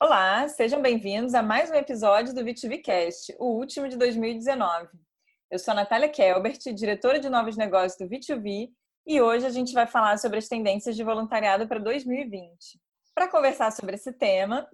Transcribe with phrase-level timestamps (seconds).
[0.00, 4.88] Olá, sejam bem-vindos a mais um episódio do VTVcast, o último de 2019.
[5.48, 8.68] Eu sou a Natália Kelbert, diretora de novos negócios do V2V,
[9.06, 12.81] e hoje a gente vai falar sobre as tendências de voluntariado para 2020.
[13.14, 14.66] Para conversar sobre esse tema,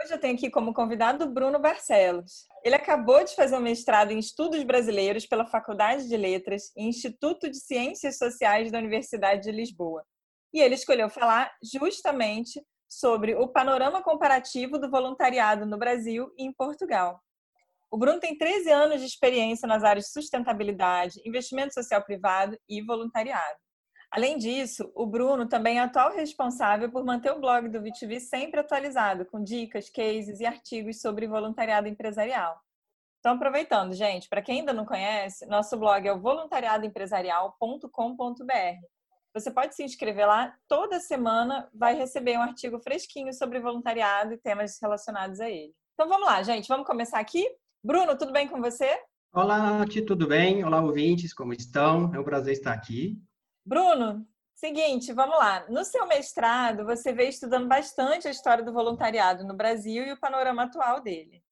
[0.00, 2.48] hoje eu tenho aqui como convidado o Bruno Barcelos.
[2.64, 7.48] Ele acabou de fazer um mestrado em Estudos Brasileiros pela Faculdade de Letras e Instituto
[7.48, 10.04] de Ciências Sociais da Universidade de Lisboa.
[10.52, 16.52] E ele escolheu falar justamente sobre o panorama comparativo do voluntariado no Brasil e em
[16.52, 17.20] Portugal.
[17.92, 22.82] O Bruno tem 13 anos de experiência nas áreas de sustentabilidade, investimento social privado e
[22.82, 23.63] voluntariado.
[24.14, 28.60] Além disso, o Bruno também é atual responsável por manter o blog do VTV sempre
[28.60, 32.56] atualizado, com dicas, cases e artigos sobre voluntariado empresarial.
[33.18, 38.86] Então, aproveitando, gente, para quem ainda não conhece, nosso blog é o voluntariadoempresarial.com.br.
[39.34, 44.38] Você pode se inscrever lá, toda semana vai receber um artigo fresquinho sobre voluntariado e
[44.38, 45.74] temas relacionados a ele.
[45.94, 47.44] Então vamos lá, gente, vamos começar aqui?
[47.82, 48.96] Bruno, tudo bem com você?
[49.34, 50.64] Olá, Nath, tudo bem?
[50.64, 52.14] Olá, ouvintes, como estão?
[52.14, 53.20] É um prazer estar aqui.
[53.66, 55.64] Bruno, seguinte, vamos lá.
[55.70, 60.20] No seu mestrado, você veio estudando bastante a história do voluntariado no Brasil e o
[60.20, 61.42] panorama atual dele.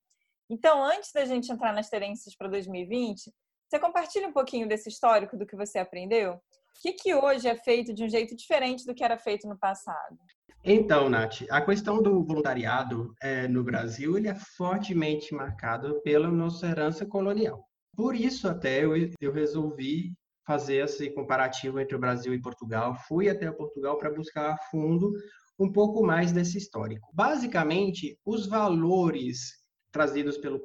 [0.51, 3.33] Então, antes da gente entrar nas tendências para 2020,
[3.67, 6.35] você compartilha um pouquinho desse histórico do que você aprendeu?
[6.35, 6.41] O
[6.83, 10.19] que, que hoje é feito de um jeito diferente do que era feito no passado?
[10.63, 16.67] Então, Nath, a questão do voluntariado é, no Brasil ele é fortemente marcado pela nossa
[16.67, 17.67] herança colonial.
[17.97, 20.13] Por isso, até eu, eu resolvi
[20.47, 22.97] fazer esse comparativo entre o Brasil e Portugal.
[23.07, 25.13] Fui até Portugal para buscar a fundo
[25.59, 27.09] um pouco mais desse histórico.
[27.13, 30.59] Basicamente, os valores trazidos pelo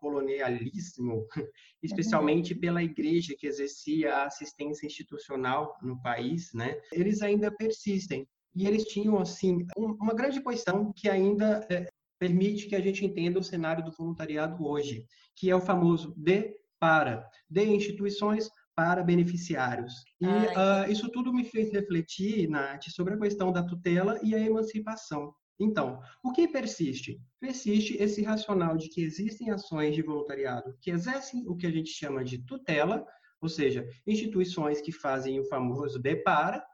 [0.00, 1.26] colonialismo,
[1.82, 6.78] especialmente pela igreja que exercia a assistência institucional no país, né?
[6.92, 11.86] Eles ainda persistem e eles tinham assim uma grande questão que ainda é,
[12.18, 15.06] permite que a gente entenda o cenário do voluntariado hoje,
[15.36, 20.04] que é o famoso de para de instituições para beneficiários.
[20.20, 24.38] E uh, isso tudo me fez refletir, Nath, sobre a questão da tutela e a
[24.38, 25.34] emancipação.
[25.60, 27.20] Então, o que persiste?
[27.38, 31.90] Persiste esse racional de que existem ações de voluntariado que exercem o que a gente
[31.90, 33.06] chama de tutela,
[33.40, 36.64] ou seja, instituições que fazem o famoso depara,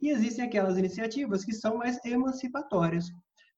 [0.00, 3.06] e existem aquelas iniciativas que são mais emancipatórias.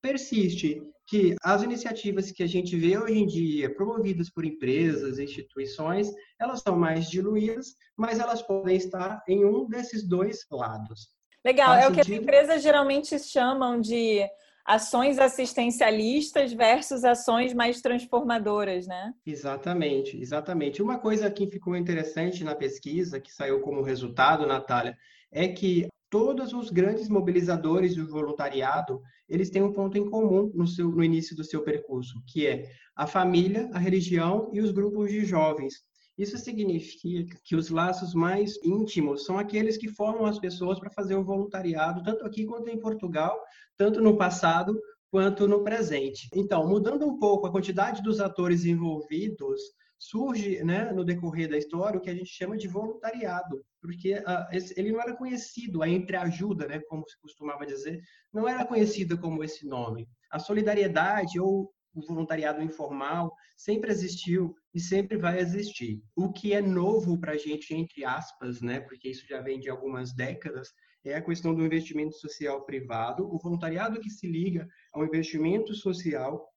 [0.04, 6.12] Persiste que as iniciativas que a gente vê hoje em dia, promovidas por empresas, instituições,
[6.38, 11.08] elas são mais diluídas, mas elas podem estar em um desses dois lados.
[11.42, 12.02] Legal, Faz é sentido?
[12.02, 14.28] o que as empresas geralmente chamam de
[14.66, 19.10] ações assistencialistas versus ações mais transformadoras, né?
[19.24, 20.82] Exatamente, exatamente.
[20.82, 24.98] Uma coisa que ficou interessante na pesquisa, que saiu como resultado, Natália,
[25.32, 30.66] é que todos os grandes mobilizadores do voluntariado, eles têm um ponto em comum no,
[30.66, 35.10] seu, no início do seu percurso, que é a família, a religião e os grupos
[35.10, 35.74] de jovens.
[36.16, 41.16] Isso significa que os laços mais íntimos são aqueles que formam as pessoas para fazer
[41.16, 43.36] o voluntariado, tanto aqui quanto em Portugal,
[43.76, 44.78] tanto no passado
[45.10, 46.28] quanto no presente.
[46.34, 49.60] Então, mudando um pouco a quantidade dos atores envolvidos,
[49.98, 54.46] surge né, no decorrer da história o que a gente chama de voluntariado, porque uh,
[54.52, 58.00] esse, ele não era conhecido, a entreajuda, né, como se costumava dizer,
[58.32, 60.08] não era conhecida como esse nome.
[60.30, 66.02] A solidariedade ou o voluntariado informal sempre existiu e sempre vai existir.
[66.16, 69.70] O que é novo para a gente, entre aspas, né, porque isso já vem de
[69.70, 70.68] algumas décadas,
[71.04, 76.48] é a questão do investimento social privado, o voluntariado que se liga ao investimento social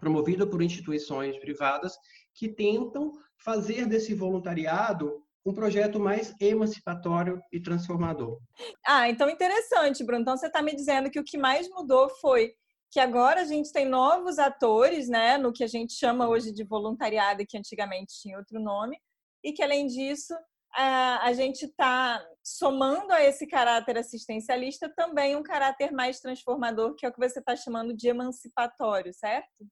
[0.00, 1.96] promovido por instituições privadas
[2.38, 8.38] que tentam fazer desse voluntariado um projeto mais emancipatório e transformador.
[8.86, 10.22] Ah, então interessante, Bruno.
[10.22, 12.52] Então você está me dizendo que o que mais mudou foi
[12.90, 16.64] que agora a gente tem novos atores, né, no que a gente chama hoje de
[16.64, 18.98] voluntariado, que antigamente tinha outro nome,
[19.44, 20.34] e que além disso
[20.74, 27.08] a, gente está somando a esse caráter assistencialista também um caráter mais transformador, que é
[27.08, 29.66] o que você está chamando de emancipatório, certo?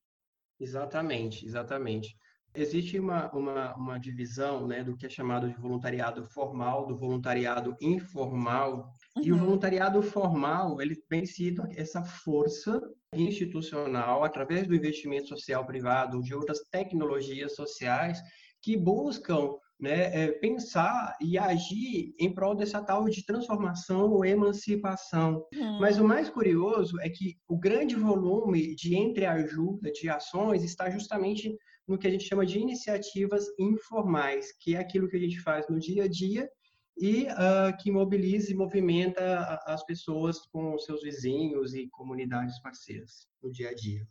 [0.59, 2.17] Exatamente, exatamente.
[2.57, 7.77] Existe uma, uma, uma divisão né, do que é chamado de voluntariado formal, do voluntariado
[7.81, 8.95] informal.
[9.17, 9.23] Uhum.
[9.23, 9.41] E o uhum.
[9.41, 12.81] voluntariado formal, ele tem sido essa força
[13.13, 18.21] institucional, através do investimento social privado, de outras tecnologias sociais,
[18.63, 25.45] que buscam né, é, pensar e agir em prol dessa tal de transformação ou emancipação.
[25.55, 25.79] Uhum.
[25.79, 31.57] Mas o mais curioso é que o grande volume de entreajuda, de ações, está justamente
[31.87, 35.69] no que a gente chama de iniciativas informais, que é aquilo que a gente faz
[35.69, 36.51] no dia a dia
[36.99, 43.53] e uh, que mobilize e movimenta as pessoas com seus vizinhos e comunidades parceiras no
[43.53, 44.07] dia a dia.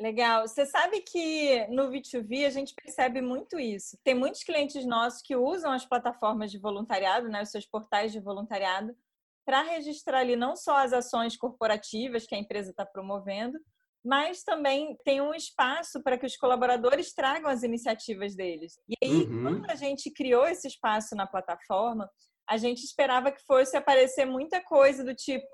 [0.00, 0.46] Legal.
[0.46, 3.98] Você sabe que no V2V a gente percebe muito isso.
[4.02, 8.20] Tem muitos clientes nossos que usam as plataformas de voluntariado, né, os seus portais de
[8.20, 8.96] voluntariado,
[9.44, 13.58] para registrar ali não só as ações corporativas que a empresa está promovendo,
[14.04, 18.74] mas também tem um espaço para que os colaboradores tragam as iniciativas deles.
[18.88, 19.42] E aí, uhum.
[19.42, 22.10] quando a gente criou esse espaço na plataforma,
[22.48, 25.46] a gente esperava que fosse aparecer muita coisa do tipo: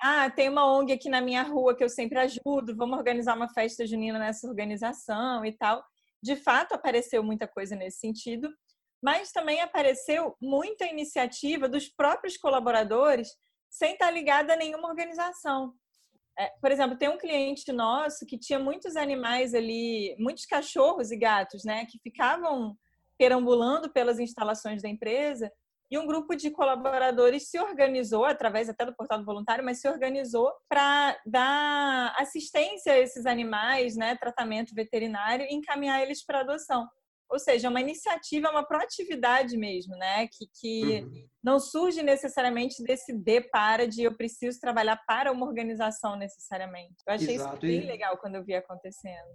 [0.00, 3.48] ah, tem uma ONG aqui na minha rua que eu sempre ajudo, vamos organizar uma
[3.48, 5.84] festa junina nessa organização e tal.
[6.22, 8.48] De fato, apareceu muita coisa nesse sentido,
[9.02, 13.28] mas também apareceu muita iniciativa dos próprios colaboradores
[13.68, 15.74] sem estar ligada a nenhuma organização.
[16.38, 21.16] É, por exemplo, tem um cliente nosso que tinha muitos animais ali, muitos cachorros e
[21.16, 22.76] gatos, né, que ficavam
[23.18, 25.50] perambulando pelas instalações da empresa
[25.90, 29.88] e um grupo de colaboradores se organizou, através até do portal do voluntário, mas se
[29.88, 36.88] organizou para dar assistência a esses animais, né, tratamento veterinário e encaminhar eles para adoção.
[37.30, 40.26] Ou seja, é uma iniciativa, uma proatividade mesmo, né?
[40.26, 41.28] Que, que uhum.
[41.42, 46.96] não surge necessariamente desse de para de eu preciso trabalhar para uma organização necessariamente.
[47.06, 47.54] Eu achei Exato.
[47.54, 49.28] isso bem legal quando eu vi acontecendo.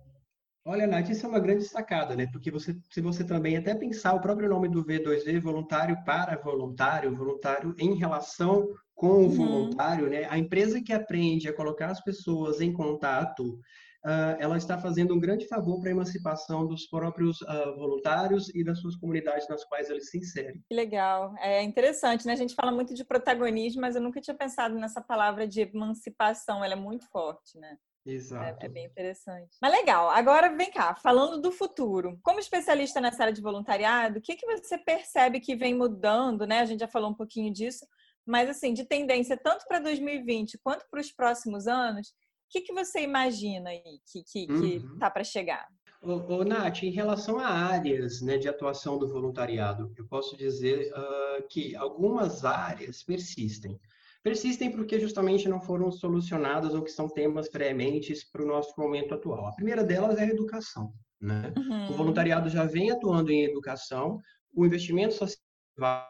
[0.67, 2.25] Olha, Nath, isso é uma grande sacada, né?
[2.31, 7.15] Porque você, se você também até pensar o próprio nome do V2V, voluntário para voluntário,
[7.15, 9.29] voluntário em relação com o uhum.
[9.29, 10.25] voluntário, né?
[10.27, 13.59] A empresa que aprende a colocar as pessoas em contato
[14.05, 18.63] uh, ela está fazendo um grande favor para a emancipação dos próprios uh, voluntários e
[18.63, 20.63] das suas comunidades nas quais eles se inserem.
[20.67, 21.35] Que legal.
[21.39, 22.33] É interessante, né?
[22.33, 26.63] A gente fala muito de protagonismo, mas eu nunca tinha pensado nessa palavra de emancipação.
[26.63, 27.77] Ela é muito forte, né?
[28.05, 28.63] Exato.
[28.63, 29.57] É, é, bem interessante.
[29.61, 32.19] Mas legal, agora vem cá, falando do futuro.
[32.21, 36.59] Como especialista nessa área de voluntariado, o que, que você percebe que vem mudando, né?
[36.59, 37.85] A gente já falou um pouquinho disso,
[38.25, 42.13] mas assim, de tendência tanto para 2020 quanto para os próximos anos,
[42.55, 43.81] que, que você imagina aí
[44.11, 44.97] que está que, que uhum.
[44.97, 45.67] Tá para chegar?
[46.01, 50.91] Ô, ô, Nath, em relação a áreas né, de atuação do voluntariado, eu posso dizer
[50.93, 53.79] uh, que algumas áreas persistem.
[54.25, 59.13] Persistem porque justamente não foram solucionadas ou que são temas prementes para o nosso momento
[59.13, 59.45] atual.
[59.45, 60.91] A primeira delas é a educação.
[61.21, 61.53] Né?
[61.55, 61.91] Uhum.
[61.91, 64.19] O voluntariado já vem atuando em educação,
[64.51, 66.09] o investimento social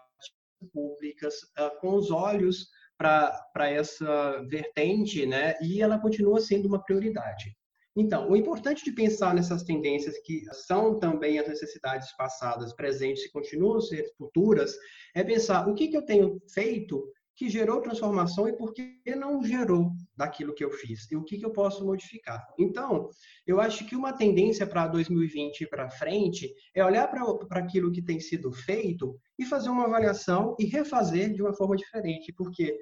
[0.72, 5.56] públicas, uh, com os olhos para essa vertente, né?
[5.62, 7.54] E ela continua sendo uma prioridade.
[7.98, 13.32] Então, o importante de pensar nessas tendências que são também as necessidades passadas, presentes e
[13.34, 14.74] continuam a ser futuras,
[15.14, 19.44] é pensar o que, que eu tenho feito que gerou transformação e por que não
[19.44, 21.12] gerou daquilo que eu fiz?
[21.12, 22.46] E o que, que eu posso modificar.
[22.58, 23.10] Então,
[23.46, 28.02] eu acho que uma tendência para 2020 e para frente é olhar para aquilo que
[28.02, 32.78] tem sido feito e fazer uma avaliação e refazer de uma forma diferente, porque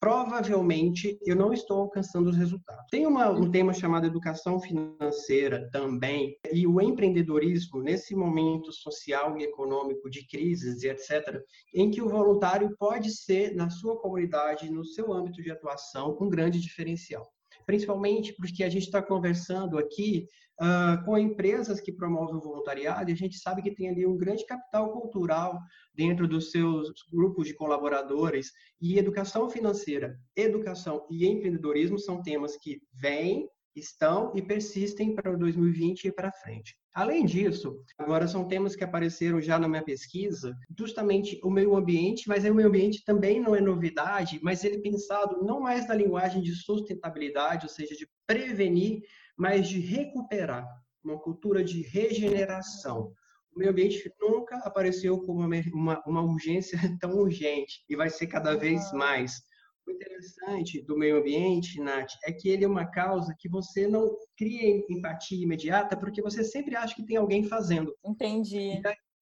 [0.00, 2.84] provavelmente eu não estou alcançando os resultados.
[2.90, 9.44] Tem uma, um tema chamado educação financeira também, e o empreendedorismo, nesse momento social e
[9.44, 11.40] econômico de crises e etc.,
[11.74, 16.28] em que o voluntário pode ser, na sua comunidade, no seu âmbito de atuação, um
[16.28, 17.30] grande diferencial
[17.66, 20.26] principalmente porque a gente está conversando aqui
[20.60, 24.16] uh, com empresas que promovem o voluntariado e a gente sabe que tem ali um
[24.16, 25.58] grande capital cultural
[25.92, 32.80] dentro dos seus grupos de colaboradores e educação financeira, educação e empreendedorismo são temas que
[32.94, 36.74] vêm estão e persistem para 2020 e para frente.
[36.96, 42.26] Além disso, agora são temas que apareceram já na minha pesquisa, justamente o meio ambiente,
[42.26, 46.40] mas o meio ambiente também não é novidade, mas ele pensado não mais na linguagem
[46.40, 49.02] de sustentabilidade, ou seja, de prevenir,
[49.36, 50.66] mas de recuperar,
[51.04, 53.12] uma cultura de regeneração.
[53.54, 58.26] O meio ambiente nunca apareceu como uma, uma, uma urgência tão urgente e vai ser
[58.26, 59.42] cada vez mais.
[59.86, 64.16] O interessante do meio ambiente, Nath, é que ele é uma causa que você não
[64.36, 67.94] cria empatia imediata, porque você sempre acha que tem alguém fazendo.
[68.04, 68.80] Entendi.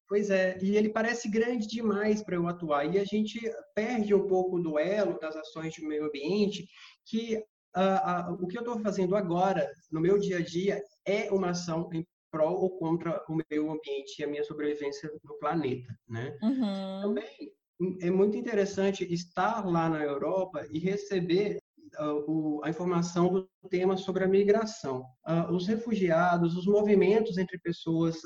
[0.09, 2.85] Pois é, e ele parece grande demais para eu atuar.
[2.85, 3.41] E a gente
[3.75, 6.67] perde um pouco do elo das ações de meio ambiente,
[7.07, 7.37] que
[7.77, 11.51] uh, uh, o que eu estou fazendo agora, no meu dia a dia, é uma
[11.51, 15.93] ação em prol ou contra o meio ambiente e a minha sobrevivência no planeta.
[16.09, 16.37] Né?
[16.43, 17.01] Uhum.
[17.03, 17.53] Também
[18.01, 21.59] é muito interessante estar lá na Europa e receber
[22.27, 25.05] o, a informação do tema sobre a migração.
[25.27, 28.17] Uh, os refugiados, os movimentos entre pessoas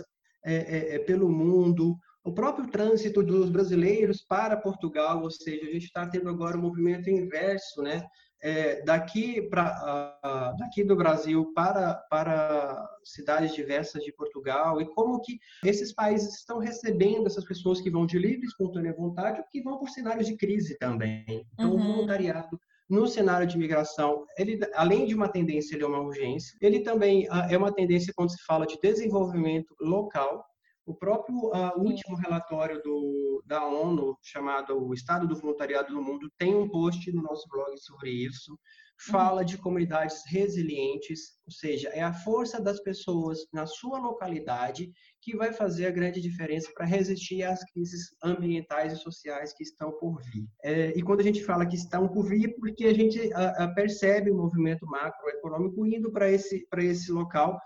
[0.45, 5.73] é, é, é, pelo mundo, o próprio trânsito dos brasileiros para Portugal, ou seja, a
[5.73, 8.07] gente está tendo agora um movimento inverso, né?
[8.41, 15.39] É, daqui para daqui do Brasil para para cidades diversas de Portugal e como que
[15.65, 19.79] esses países estão recebendo essas pessoas que vão de livre espontânea vontade ou que vão
[19.79, 21.25] por cenários de crise também.
[21.55, 21.77] Então, uhum.
[21.77, 26.57] o voluntariado no cenário de imigração, ele, além de uma tendência, ele é uma urgência.
[26.61, 30.45] Ele também uh, é uma tendência quando se fala de desenvolvimento local.
[30.89, 36.33] O próprio uh, último relatório do, da ONU, chamado O Estado do Voluntariado no Mundo,
[36.39, 38.59] tem um post no nosso blog sobre isso.
[38.99, 44.91] Fala de comunidades resilientes, ou seja, é a força das pessoas na sua localidade
[45.21, 49.93] que vai fazer a grande diferença para resistir às crises ambientais e sociais que estão
[49.93, 50.49] por vir.
[50.65, 53.75] É, e quando a gente fala que estão por vir, porque a gente a, a
[53.75, 57.61] percebe o movimento macroeconômico indo para esse, esse local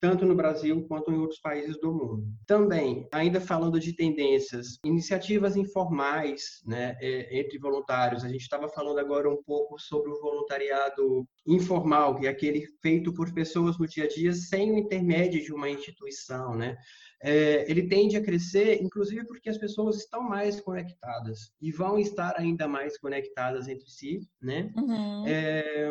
[0.00, 2.24] tanto no Brasil quanto em outros países do mundo.
[2.46, 8.24] Também, ainda falando de tendências, iniciativas informais né, é, entre voluntários.
[8.24, 13.12] A gente estava falando agora um pouco sobre o voluntariado informal, que é aquele feito
[13.12, 16.76] por pessoas no dia a dia sem o intermédio de uma instituição, né?
[17.20, 22.34] é, ele tende a crescer, inclusive porque as pessoas estão mais conectadas e vão estar
[22.36, 24.72] ainda mais conectadas entre si, né?
[24.76, 25.26] Uhum.
[25.26, 25.88] É,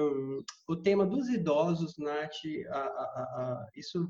[0.68, 2.32] o tema dos idosos, Nath,
[2.70, 4.10] a, a, a, isso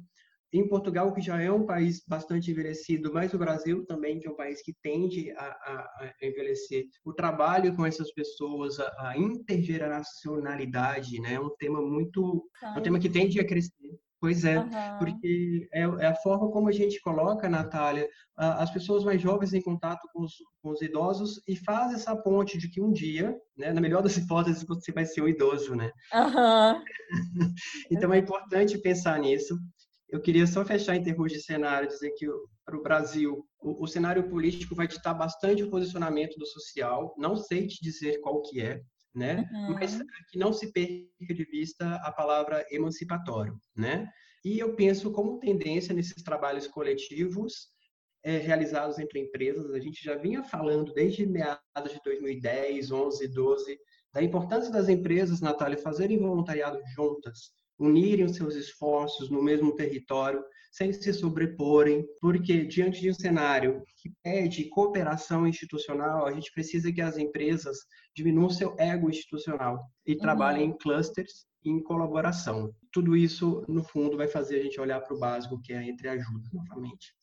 [0.53, 4.31] em Portugal, que já é um país bastante envelhecido, mas o Brasil também, que é
[4.31, 9.17] um país que tende a, a, a envelhecer, o trabalho com essas pessoas, a, a
[9.17, 14.57] intergeracionalidade, né, é um tema muito, é um tema que tende a crescer Pois é,
[14.57, 14.97] uhum.
[14.97, 19.61] porque é, é, a forma como a gente coloca, Natália, as pessoas mais jovens em
[19.61, 23.71] contato com os, com os, idosos e faz essa ponte de que um dia, né,
[23.71, 25.91] na melhor das hipóteses, você vai ser um idoso, né?
[26.13, 26.83] Uhum.
[27.91, 29.55] então é importante pensar nisso.
[30.09, 32.25] Eu queria só fechar em termos de cenário, dizer que
[32.65, 37.13] para o Brasil, o, o cenário político vai ditar bastante o posicionamento do social.
[37.17, 38.81] Não sei te dizer qual que é,
[39.13, 39.49] né?
[39.51, 39.73] Uhum.
[39.73, 39.99] Mas
[40.29, 44.07] que não se perca de vista a palavra emancipatório, né?
[44.45, 47.67] E eu penso como tendência nesses trabalhos coletivos
[48.23, 53.79] é, realizados entre empresas, a gente já vinha falando desde meados de 2010, 11, 12,
[54.13, 60.43] da importância das empresas, Natália, fazerem voluntariado juntas, unirem os seus esforços no mesmo território,
[60.71, 66.91] sem se sobreporem, porque diante de um cenário que pede cooperação institucional, a gente precisa
[66.91, 67.77] que as empresas
[68.15, 70.19] diminuam seu ego institucional e uhum.
[70.19, 72.73] trabalhem em clusters e em colaboração.
[72.91, 76.09] Tudo isso, no fundo, vai fazer a gente olhar para o básico, que é entre
[76.09, 77.15] ajuda, novamente.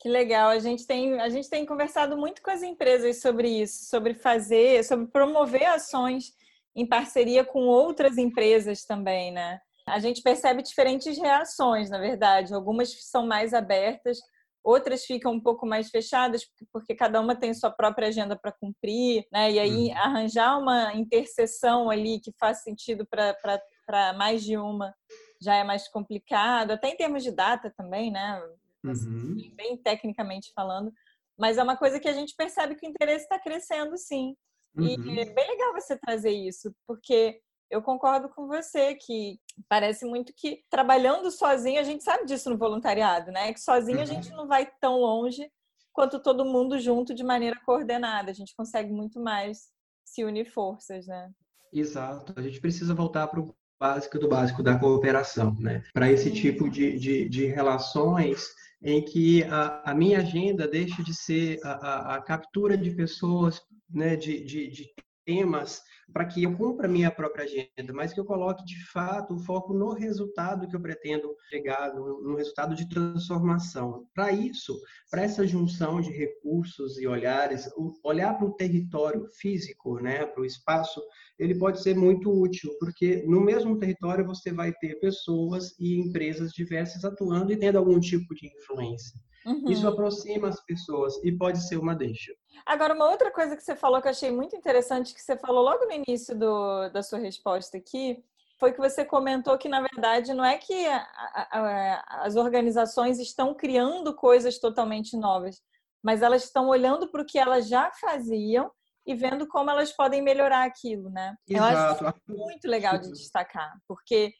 [0.00, 0.48] Que legal.
[0.48, 4.82] A gente tem a gente tem conversado muito com as empresas sobre isso, sobre fazer,
[4.82, 6.32] sobre promover ações
[6.74, 9.60] em parceria com outras empresas também, né?
[9.92, 12.54] A gente percebe diferentes reações, na verdade.
[12.54, 14.18] Algumas são mais abertas,
[14.62, 19.26] outras ficam um pouco mais fechadas, porque cada uma tem sua própria agenda para cumprir,
[19.32, 19.50] né?
[19.52, 19.96] E aí uhum.
[19.96, 24.94] arranjar uma interseção ali que faz sentido para mais de uma
[25.42, 28.42] já é mais complicado, até em termos de data também, né?
[28.84, 29.36] Uhum.
[29.54, 30.92] Bem tecnicamente falando.
[31.38, 34.36] Mas é uma coisa que a gente percebe que o interesse está crescendo, sim.
[34.76, 34.84] Uhum.
[34.84, 40.32] E é bem legal você trazer isso, porque eu concordo com você que parece muito
[40.34, 43.52] que trabalhando sozinho, a gente sabe disso no voluntariado, né?
[43.52, 44.02] Que sozinho uhum.
[44.02, 45.48] a gente não vai tão longe
[45.92, 48.30] quanto todo mundo junto de maneira coordenada.
[48.30, 49.68] A gente consegue muito mais
[50.04, 51.30] se unir forças, né?
[51.72, 52.34] Exato.
[52.36, 55.84] A gente precisa voltar para o básico do básico da cooperação, né?
[55.94, 58.48] Para esse tipo de, de, de, relações
[58.82, 63.62] em que a, a minha agenda deixa de ser a, a, a captura de pessoas,
[63.88, 64.16] né?
[64.16, 64.94] De, de, de
[65.30, 65.80] temas
[66.12, 69.72] para que eu cumpra minha própria agenda, mas que eu coloque de fato o foco
[69.72, 74.08] no resultado que eu pretendo chegar, no, no resultado de transformação.
[74.12, 74.76] Para isso,
[75.08, 77.70] para essa junção de recursos e olhares,
[78.02, 81.00] olhar para o território físico, né, para o espaço,
[81.38, 86.50] ele pode ser muito útil, porque no mesmo território você vai ter pessoas e empresas
[86.50, 89.16] diversas atuando e tendo algum tipo de influência.
[89.46, 89.70] Uhum.
[89.70, 92.32] Isso aproxima as pessoas e pode ser uma deixa.
[92.66, 95.62] Agora, uma outra coisa que você falou que eu achei muito interessante, que você falou
[95.62, 98.22] logo no início do, da sua resposta aqui,
[98.58, 101.06] foi que você comentou que, na verdade, não é que a,
[101.50, 105.62] a, as organizações estão criando coisas totalmente novas,
[106.02, 108.70] mas elas estão olhando para o que elas já faziam
[109.06, 111.34] e vendo como elas podem melhorar aquilo, né?
[111.48, 112.04] Exato.
[112.04, 114.34] Eu acho muito legal de destacar, porque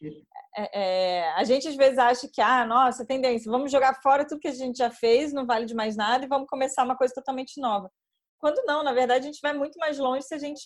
[0.57, 4.40] é, é, a gente às vezes acha que, ah, nossa, tendência, vamos jogar fora tudo
[4.40, 7.14] que a gente já fez, não vale de mais nada e vamos começar uma coisa
[7.14, 7.90] totalmente nova.
[8.40, 10.62] Quando não, na verdade, a gente vai muito mais longe se a gente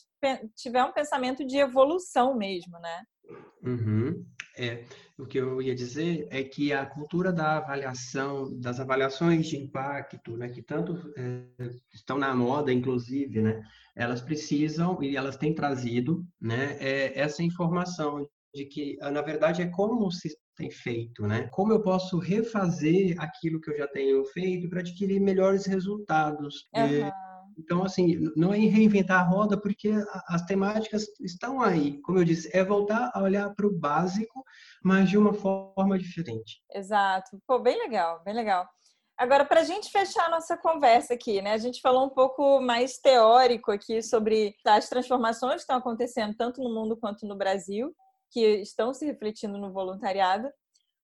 [0.57, 3.02] tiver um pensamento de evolução mesmo, né?
[3.62, 4.25] Uhum.
[4.57, 4.85] É,
[5.19, 10.37] o que eu ia dizer é que a cultura da avaliação, das avaliações de impacto,
[10.37, 11.43] né, que tanto é,
[11.93, 13.61] estão na moda, inclusive, né,
[13.97, 19.66] elas precisam e elas têm trazido, né, é, essa informação de que, na verdade, é
[19.66, 21.49] como se tem feito, né?
[21.50, 26.69] Como eu posso refazer aquilo que eu já tenho feito para adquirir melhores resultados?
[26.73, 27.11] Uhum.
[27.59, 29.93] Então, assim, não é reinventar a roda, porque
[30.29, 32.01] as temáticas estão aí.
[32.03, 34.45] Como eu disse, é voltar a olhar para o básico,
[34.83, 36.63] mas de uma forma diferente.
[36.73, 37.39] Exato.
[37.47, 38.69] Pô, bem legal, bem legal.
[39.17, 41.53] Agora, para a gente fechar a nossa conversa aqui, né?
[41.53, 46.61] A gente falou um pouco mais teórico aqui sobre as transformações que estão acontecendo tanto
[46.61, 47.95] no mundo quanto no Brasil,
[48.33, 50.49] que estão se refletindo no voluntariado.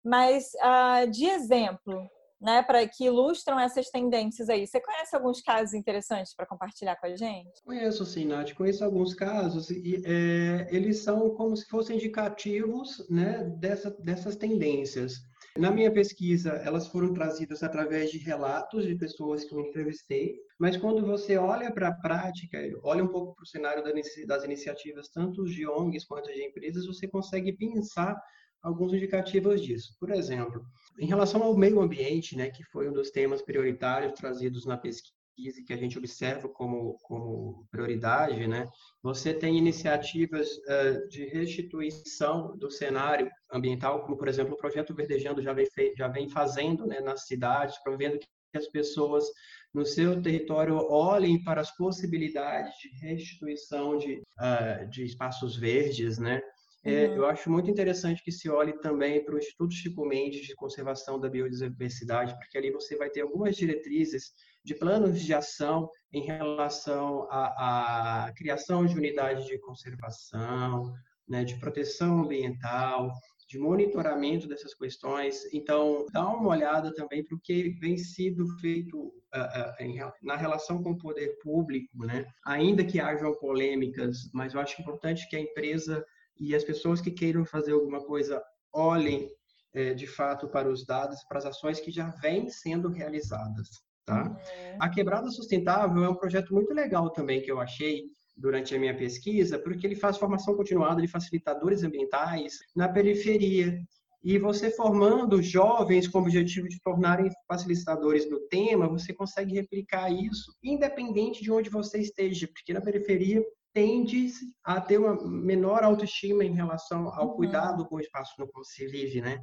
[0.06, 4.65] Mas, uh, de exemplo, né, para que ilustram essas tendências aí.
[4.65, 7.62] Você conhece alguns casos interessantes para compartilhar com a gente?
[7.63, 8.53] Conheço sim, Nath.
[8.53, 15.15] Conheço alguns casos e é, eles são como se fossem indicativos né, dessa, dessas tendências.
[15.58, 20.77] Na minha pesquisa, elas foram trazidas através de relatos de pessoas que eu entrevistei, mas
[20.77, 23.84] quando você olha para a prática, olha um pouco para o cenário
[24.27, 28.15] das iniciativas, tanto de ONGs quanto de empresas, você consegue pensar
[28.61, 29.95] alguns indicativos disso.
[29.99, 30.63] Por exemplo,
[30.99, 35.13] em relação ao meio ambiente, né, que foi um dos temas prioritários trazidos na pesquisa
[35.37, 38.67] e que a gente observa como, como prioridade, né,
[39.03, 45.41] você tem iniciativas uh, de restituição do cenário ambiental, como, por exemplo, o Projeto Verdejando
[45.41, 49.25] já vem, já vem fazendo né, nas cidades, promovendo que as pessoas
[49.73, 56.41] no seu território olhem para as possibilidades de restituição de, uh, de espaços verdes, né?
[56.88, 57.15] É, uhum.
[57.15, 61.20] Eu acho muito interessante que se olhe também para o Instituto Chico Mendes de Conservação
[61.20, 64.32] da Biodiversidade, porque ali você vai ter algumas diretrizes
[64.63, 70.94] de planos de ação em relação à, à criação de unidades de conservação,
[71.27, 73.12] né, de proteção ambiental,
[73.50, 75.44] de monitoramento dessas questões.
[75.53, 80.38] Então, dá uma olhada também para o que vem sido feito uh, uh, em, na
[80.38, 82.25] relação com o poder público, né?
[82.46, 86.06] Ainda que hajam polêmicas, mas eu acho importante que a empresa
[86.39, 88.41] e as pessoas que queiram fazer alguma coisa
[88.74, 89.29] olhem
[89.74, 93.67] é, de fato para os dados, para as ações que já vêm sendo realizadas.
[94.06, 94.24] Tá?
[94.24, 94.77] Uhum.
[94.79, 98.06] A Quebrada Sustentável é um projeto muito legal também que eu achei
[98.38, 103.81] durante a minha pesquisa, porque ele faz formação continuada de facilitadores ambientais na periferia.
[104.24, 110.11] E você formando jovens com o objetivo de tornarem facilitadores do tema, você consegue replicar
[110.11, 113.44] isso independente de onde você esteja, porque na periferia
[113.77, 114.31] tende
[114.63, 117.35] a ter uma menor autoestima em relação ao uhum.
[117.35, 119.40] cuidado com o espaço no qual se vive, né?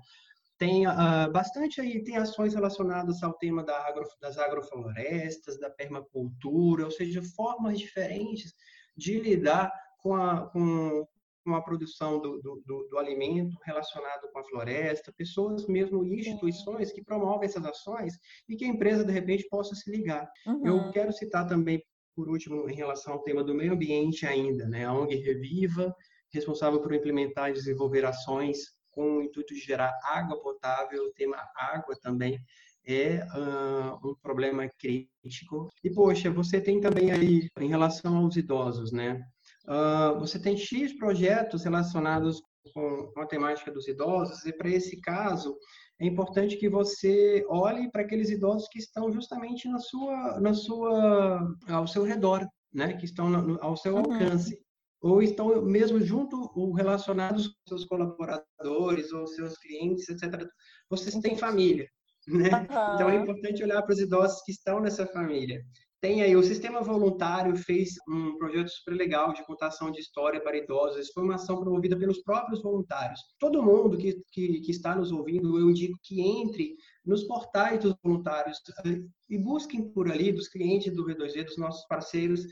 [0.59, 6.85] Tem uh, bastante aí, tem ações relacionadas ao tema da agro, das agroflorestas, da permacultura,
[6.85, 8.53] ou seja, formas diferentes
[8.97, 11.07] de lidar com a, com,
[11.45, 16.91] com a produção do, do, do, alimento relacionado com a floresta, pessoas mesmo e instituições
[16.91, 18.19] que promovem essas ações
[18.49, 20.29] e que a empresa, de repente, possa se ligar.
[20.45, 20.67] Uhum.
[20.67, 21.81] Eu quero citar também
[22.15, 24.85] por último, em relação ao tema do meio ambiente ainda, né?
[24.85, 25.95] A ONG Reviva,
[26.33, 31.37] responsável por implementar e desenvolver ações com o intuito de gerar água potável, o tema
[31.57, 32.41] água também
[32.87, 35.69] é uh, um problema crítico.
[35.83, 39.21] E, poxa, você tem também aí, em relação aos idosos, né?
[39.67, 45.57] Uh, você tem X projetos relacionados com, a temática dos idosos, e para esse caso,
[46.01, 51.57] é importante que você olhe para aqueles idosos que estão justamente na sua, na sua,
[51.69, 52.95] ao seu redor, né?
[52.95, 54.01] Que estão no, ao seu uhum.
[54.01, 54.59] alcance
[55.01, 60.49] ou estão mesmo junto ou relacionados com seus colaboradores ou seus clientes, etc.
[60.89, 61.87] Vocês têm família,
[62.27, 62.49] né?
[62.49, 62.95] Uhum.
[62.95, 65.63] Então é importante olhar para os idosos que estão nessa família.
[66.05, 70.59] Tem aí, o Sistema Voluntário fez um projeto super legal de contação de história para
[70.59, 73.19] idosos, foi uma ação promovida pelos próprios voluntários.
[73.39, 77.95] Todo mundo que, que, que está nos ouvindo, eu indico que entre nos portais dos
[78.05, 82.43] voluntários eh, e busquem por ali, dos clientes do V2V, dos nossos parceiros,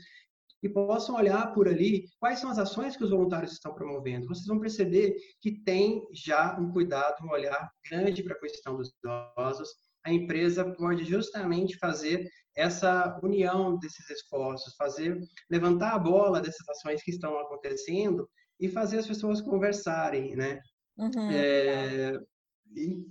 [0.63, 4.29] e possam olhar por ali quais são as ações que os voluntários estão promovendo.
[4.29, 8.91] Vocês vão perceber que tem já um cuidado, um olhar grande para a questão dos
[8.97, 9.69] idosos.
[10.03, 17.01] A empresa pode justamente fazer essa união desses esforços, fazer levantar a bola dessas ações
[17.03, 20.59] que estão acontecendo e fazer as pessoas conversarem, né?
[20.97, 21.31] Uhum.
[21.31, 22.19] É,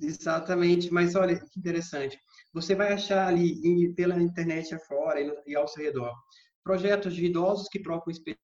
[0.01, 2.19] exatamente, mas olha que interessante.
[2.53, 6.13] Você vai achar ali pela internet afora e ao seu redor
[6.65, 8.13] projetos de idosos que trocam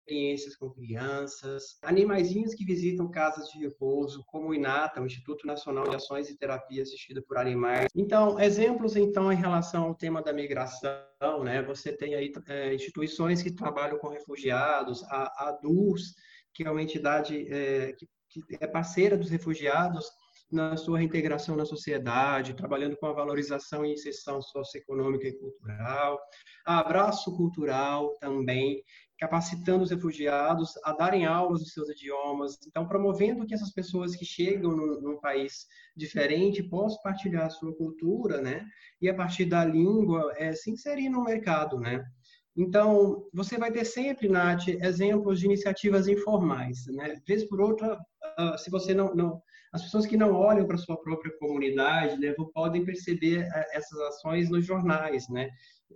[0.03, 5.89] experiências com crianças, animaizinhos que visitam casas de repouso, como o INATA, o Instituto Nacional
[5.89, 7.89] de Ações e Terapia Assistida por Animais.
[7.95, 11.63] Então, exemplos então em relação ao tema da migração, né?
[11.63, 16.15] Você tem aí é, instituições que trabalham com refugiados, a, a DUS,
[16.53, 20.11] que é uma entidade é, que, que é parceira dos refugiados,
[20.53, 26.21] na sua reintegração na sociedade, trabalhando com a valorização e inserção socioeconômica e cultural,
[26.63, 28.85] abraço cultural também,
[29.23, 34.25] capacitando os refugiados a darem aulas nos seus idiomas, então promovendo que essas pessoas que
[34.25, 38.67] chegam no, num país diferente possam partilhar a sua cultura, né?
[39.01, 42.05] E a partir da língua é, se inserir no mercado, né?
[42.57, 47.23] Então, você vai ter sempre, Nath, exemplos de iniciativas informais, né?
[47.25, 47.97] Vez por outra,
[48.37, 49.41] ah, se você não, não
[49.73, 54.51] as pessoas que não olham para sua própria comunidade né, podem perceber é, essas ações
[54.51, 55.49] nos jornais, né?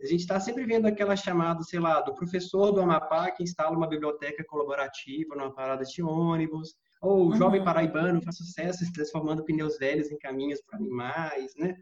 [0.02, 3.76] A gente está sempre vendo aquela chamada, sei lá, do professor do Amapá que instala
[3.76, 7.36] uma biblioteca colaborativa numa parada de ônibus, ou o uhum.
[7.36, 11.76] jovem paraibano faz sucesso transformando pneus velhos em caminhos para animais, né?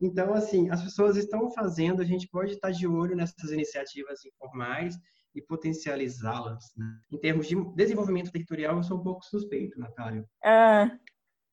[0.00, 4.96] Então, assim, as pessoas estão fazendo, a gente pode estar de olho nessas iniciativas informais
[5.34, 6.64] e potencializá-las.
[6.76, 6.86] Né?
[7.10, 10.24] Em termos de desenvolvimento territorial, eu sou um pouco suspeito, Natália.
[10.44, 10.88] É,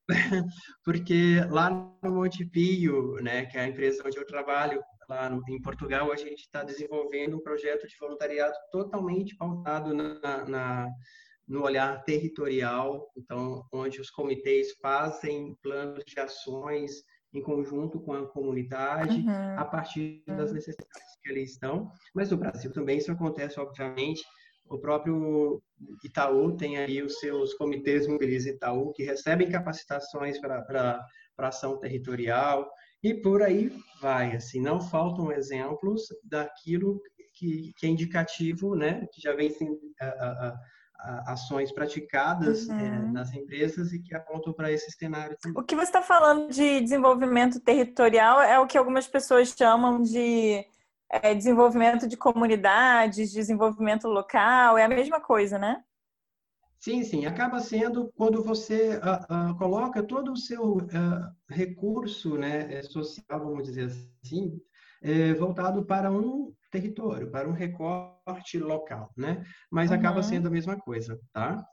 [0.84, 4.82] porque lá no Monte Pio, né, que é a empresa onde eu trabalho,
[5.30, 10.89] no, em Portugal, a gente está desenvolvendo um projeto de voluntariado totalmente pautado na, na,
[11.48, 18.26] no olhar territorial, então, onde os comitês fazem planos de ações em conjunto com a
[18.26, 19.60] comunidade, uhum.
[19.60, 21.91] a partir das necessidades que eles estão.
[22.13, 24.24] Mas no Brasil também isso acontece, obviamente,
[24.68, 25.62] o próprio
[26.04, 31.06] Itaú tem aí os seus comitês Mobiliza Itaú, que recebem capacitações para
[31.38, 32.68] ação territorial,
[33.06, 34.36] e por aí vai.
[34.36, 37.00] Assim, não faltam exemplos daquilo
[37.36, 39.80] que, que é indicativo, né, que já vem sendo
[41.28, 42.80] ações praticadas uhum.
[42.80, 45.38] é, nas empresas e que apontam para esse cenário.
[45.39, 45.62] Também.
[45.62, 50.65] O que você está falando de desenvolvimento territorial é o que algumas pessoas chamam de
[51.12, 55.84] é, desenvolvimento de comunidades, desenvolvimento local, é a mesma coisa, né?
[56.80, 57.26] Sim, sim.
[57.26, 63.40] Acaba sendo quando você uh, uh, coloca todo o seu uh, recurso né, é, social,
[63.40, 63.90] vamos dizer
[64.24, 64.60] assim,
[65.02, 69.44] é, voltado para um território, para um recorte local, né?
[69.72, 69.98] Mas uhum.
[69.98, 71.66] acaba sendo a mesma coisa, tá?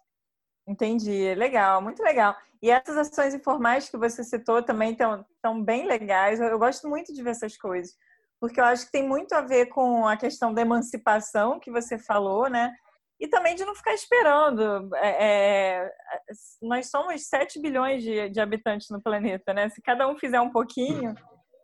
[0.67, 2.37] Entendi, legal, muito legal.
[2.63, 6.41] E essas ações informais que você citou também estão bem legais.
[6.41, 7.97] Eu, eu gosto muito de ver essas coisas
[8.43, 11.97] porque eu acho que tem muito a ver com a questão da emancipação que você
[11.97, 12.75] falou, né?
[13.23, 14.93] E também de não ficar esperando.
[14.97, 15.93] É, é
[16.61, 19.69] nós somos 7 bilhões de, de habitantes no planeta, né?
[19.69, 21.15] Se cada um fizer um pouquinho,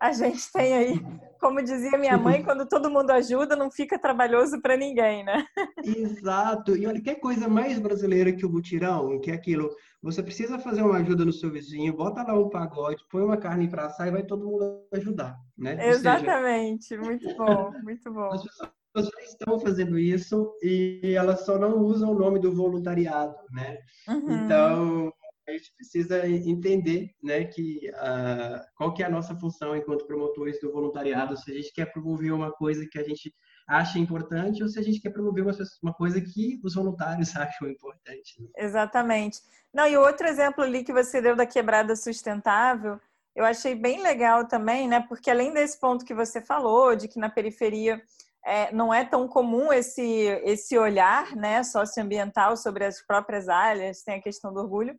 [0.00, 1.00] a gente tem aí,
[1.40, 5.44] como dizia minha mãe, quando todo mundo ajuda, não fica trabalhoso para ninguém, né?
[5.84, 6.76] Exato.
[6.76, 9.68] E olha, que coisa mais brasileira que o mutirão, que é aquilo,
[10.00, 13.68] você precisa fazer uma ajuda no seu vizinho, bota lá um pagode, põe uma carne
[13.68, 15.88] para assar e vai todo mundo ajudar, né?
[15.88, 16.84] Exatamente.
[16.84, 17.02] Seja...
[17.02, 18.32] Muito bom, muito bom.
[18.32, 23.36] As pessoas já estão fazendo isso e elas só não usam o nome do voluntariado,
[23.52, 23.78] né?
[24.08, 24.44] Uhum.
[24.44, 25.12] Então,
[25.48, 30.60] a gente precisa entender né, que, uh, qual que é a nossa função enquanto promotores
[30.60, 33.34] do voluntariado, se a gente quer promover uma coisa que a gente
[33.66, 37.68] acha importante ou se a gente quer promover uma, uma coisa que os voluntários acham
[37.68, 38.40] importante.
[38.40, 38.48] Né?
[38.56, 39.40] Exatamente.
[39.72, 43.00] Não, e outro exemplo ali que você deu da quebrada sustentável,
[43.34, 45.04] eu achei bem legal também, né?
[45.08, 48.02] Porque além desse ponto que você falou, de que na periferia
[48.44, 50.02] é, não é tão comum esse,
[50.44, 54.98] esse olhar né, socioambiental sobre as próprias áreas, tem a questão do orgulho,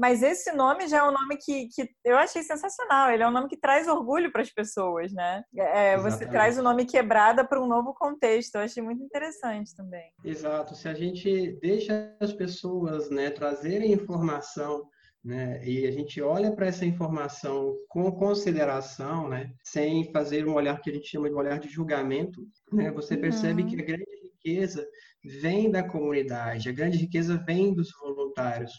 [0.00, 3.10] mas esse nome já é um nome que, que eu achei sensacional.
[3.10, 5.44] Ele é um nome que traz orgulho para as pessoas, né?
[5.54, 8.54] É, você traz o nome quebrada para um novo contexto.
[8.54, 10.10] Eu achei muito interessante também.
[10.24, 10.74] Exato.
[10.74, 14.88] Se a gente deixa as pessoas né, trazerem informação
[15.24, 15.62] né?
[15.66, 19.52] E a gente olha para essa informação com consideração, né?
[19.62, 22.90] Sem fazer um olhar que a gente chama de olhar de julgamento, né?
[22.92, 23.68] Você percebe uhum.
[23.68, 24.86] que a grande riqueza
[25.22, 28.72] vem da comunidade, a grande riqueza vem dos voluntários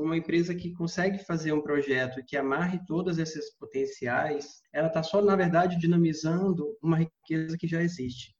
[0.00, 5.22] uma empresa que consegue fazer um projeto que amarre todos esses potenciais, ela está só,
[5.22, 8.34] na verdade, dinamizando uma riqueza que já existe.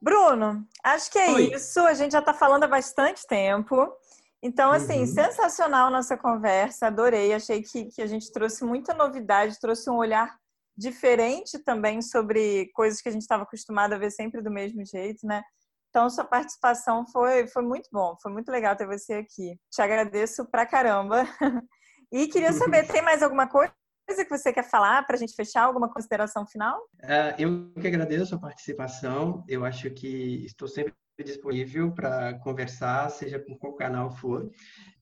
[0.00, 1.54] Bruno, acho que é Oi.
[1.54, 1.80] isso.
[1.80, 3.92] A gente já está falando há bastante tempo.
[4.42, 5.06] Então, assim, uhum.
[5.06, 7.34] sensacional nossa conversa, adorei.
[7.34, 10.36] Achei que, que a gente trouxe muita novidade, trouxe um olhar
[10.76, 15.26] diferente também sobre coisas que a gente estava acostumado a ver sempre do mesmo jeito,
[15.26, 15.42] né?
[15.90, 19.58] Então, sua participação foi, foi muito bom, foi muito legal ter você aqui.
[19.70, 21.24] Te agradeço pra caramba.
[22.10, 23.74] E queria saber, tem mais alguma coisa
[24.08, 25.64] que você quer falar para a gente fechar?
[25.64, 26.78] Alguma consideração final?
[27.02, 29.44] Uh, eu que agradeço a participação.
[29.46, 34.50] Eu acho que estou sempre disponível para conversar, seja por qual canal for.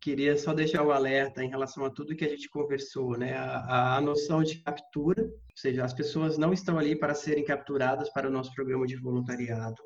[0.01, 3.35] Queria só deixar o alerta em relação a tudo que a gente conversou, né?
[3.35, 8.11] A, a noção de captura, ou seja, as pessoas não estão ali para serem capturadas
[8.11, 9.83] para o nosso programa de voluntariado.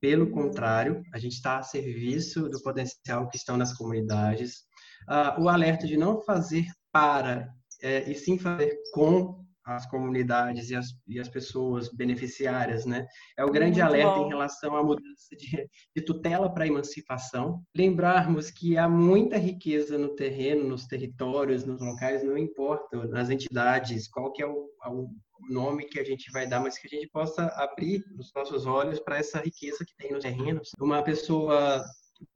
[0.00, 4.62] Pelo contrário, a gente está a serviço do potencial que estão nas comunidades.
[5.08, 7.48] Uh, o alerta de não fazer para,
[7.82, 13.06] é, e sim fazer com as comunidades e as, e as pessoas beneficiárias, né?
[13.36, 14.26] É o grande Muito alerta bom.
[14.26, 17.62] em relação à mudança de, de tutela para emancipação.
[17.76, 24.08] Lembrarmos que há muita riqueza no terreno, nos territórios, nos locais, não importa, nas entidades,
[24.08, 25.10] qual que é o, o
[25.50, 28.98] nome que a gente vai dar, mas que a gente possa abrir os nossos olhos
[29.00, 30.70] para essa riqueza que tem nos terrenos.
[30.80, 31.84] Uma pessoa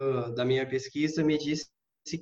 [0.03, 1.67] uh, da minha pesquisa me disse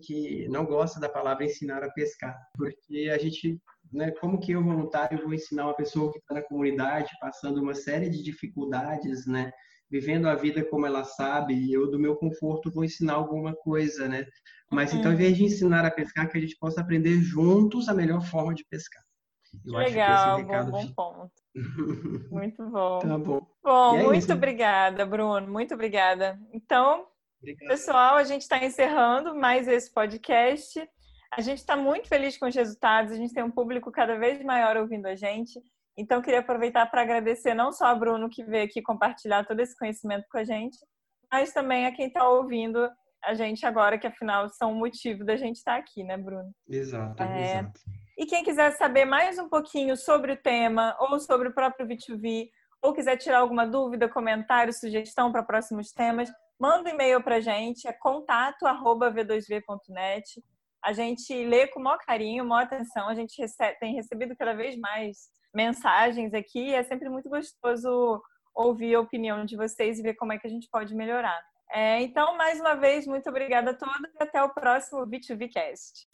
[0.05, 3.59] que não gosta da palavra ensinar a pescar, porque a gente
[3.93, 7.75] né, como que eu, voluntário, vou ensinar uma pessoa que está na comunidade, passando uma
[7.75, 9.51] série de dificuldades, né,
[9.91, 14.07] vivendo a vida como ela sabe, e eu, do meu conforto, vou ensinar alguma coisa,
[14.09, 14.25] né?
[14.71, 17.95] Mas, então, ao invés de ensinar a pescar, que a gente possa aprender juntos a
[17.95, 19.03] melhor forma de pescar.
[19.67, 20.71] Eu Legal, recado...
[20.71, 21.33] bom, bom ponto.
[22.31, 22.99] muito bom.
[23.01, 23.47] Tá bom.
[23.63, 24.33] Bom, é muito isso.
[24.33, 25.51] obrigada, Bruno.
[25.51, 26.39] Muito obrigada.
[26.53, 27.07] Então,
[27.41, 27.69] Obrigado.
[27.69, 30.89] pessoal, a gente está encerrando mais esse podcast.
[31.33, 34.43] A gente está muito feliz com os resultados, a gente tem um público cada vez
[34.43, 35.61] maior ouvindo a gente.
[35.97, 39.77] Então, queria aproveitar para agradecer não só a Bruno, que veio aqui compartilhar todo esse
[39.77, 40.77] conhecimento com a gente,
[41.31, 42.91] mas também a quem está ouvindo
[43.23, 46.51] a gente agora, que afinal são o motivo da gente estar tá aqui, né, Bruno?
[46.69, 47.61] Exato, é...
[47.61, 47.81] exato.
[48.19, 52.49] E quem quiser saber mais um pouquinho sobre o tema ou sobre o próprio V2V,
[52.83, 57.41] ou quiser tirar alguma dúvida, comentário, sugestão para próximos temas, manda um e-mail para a
[57.41, 60.43] gente, é contato@v2v.net
[60.85, 64.77] a gente lê com maior carinho, maior atenção, a gente recebe, tem recebido cada vez
[64.79, 68.23] mais mensagens aqui, é sempre muito gostoso
[68.55, 71.41] ouvir a opinião de vocês e ver como é que a gente pode melhorar.
[71.73, 76.07] É, então, mais uma vez, muito obrigada a todos e até o próximo B2B Cast.